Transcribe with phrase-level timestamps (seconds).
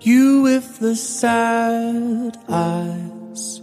[0.00, 3.62] the sad eyes.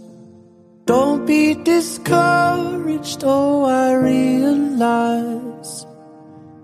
[0.84, 5.86] Don't be discouraged, oh, I realize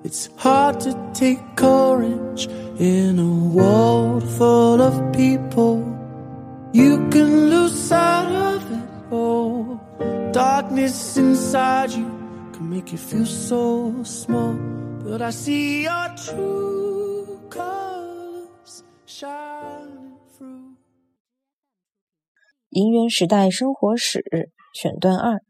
[0.04, 2.48] it's hard to take courage
[2.78, 5.86] in a world full of people.
[6.72, 9.80] You can lose sight of it all.
[10.32, 12.06] Darkness inside you
[12.52, 14.54] can make you feel so small.
[15.04, 17.89] But I see your true colors
[22.70, 24.22] 银元时代生活史
[24.72, 25.40] 选段二：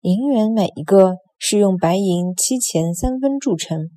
[0.00, 3.90] 银元每一个是用白银七钱三分铸成，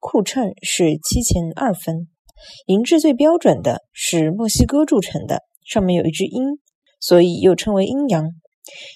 [0.00, 2.08] 库称是七钱二分。
[2.66, 6.58] 银质最标准的是墨西哥铸成的，上面有一只鹰，
[6.98, 8.24] 所以又称为阴阳。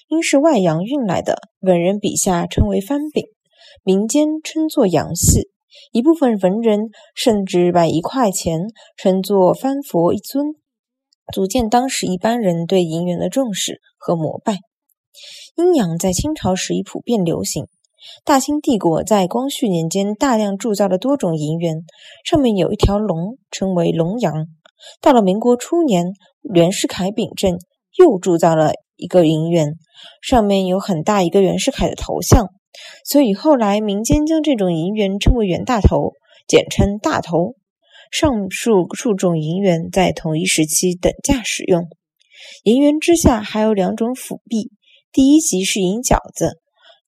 [0.09, 3.23] 鹰是外洋运来的，文人笔下称为番饼，
[3.85, 5.51] 民间称作洋戏。
[5.93, 8.59] 一部分文人甚至把一块钱
[8.97, 10.47] 称作番佛一尊，
[11.33, 14.59] 足见当时一般人对银元的重视和膜拜。
[15.55, 17.67] 阴阳在清朝时已普遍流行。
[18.23, 21.77] 大清帝国在光绪年间大量铸造了多种银元，
[22.23, 24.45] 上面有一条龙，称为龙阳。
[25.01, 27.57] 到了民国初年，袁世凯秉政，
[27.97, 29.73] 又铸造了一个银元，
[30.21, 32.49] 上面有很大一个袁世凯的头像，
[33.03, 36.11] 所以后来民间将这种银元称为袁大头，
[36.47, 37.55] 简称大头。
[38.11, 41.87] 上述数种银元在同一时期等价使用。
[42.63, 44.71] 银元之下还有两种辅币，
[45.11, 46.59] 第一级是银饺子。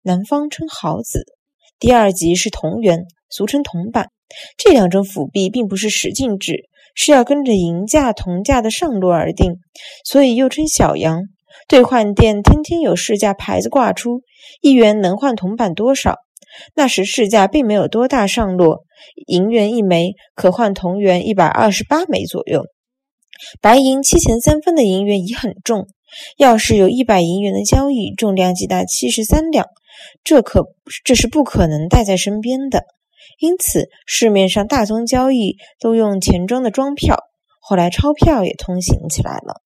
[0.02, 1.26] 南方称毫子，
[1.80, 4.10] 第二级是铜元，俗称铜板。
[4.58, 9.54] 这两种辅币并不是十进制，是要跟着银价、铜价的上落而定，
[10.06, 11.24] 所以又称小洋。
[11.68, 14.22] 兑换店天天有市价牌子挂出，
[14.62, 16.16] 一元能换铜板多少？
[16.76, 18.84] 那时市价并没有多大上落，
[19.28, 22.66] 银元一枚可换铜元一百二十八枚左右。
[23.62, 25.88] 白银七钱三分的银元已很重，
[26.38, 29.68] 要是有一百银元的交易，重量即达七十三两。
[30.24, 30.66] 这可
[31.04, 32.84] 这是不可能带在身边的，
[33.40, 37.18] 因此市面上大宗交易都用钱庄的装票，
[37.60, 39.62] 后来钞票也通行起来了。